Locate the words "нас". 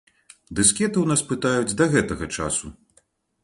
1.11-1.21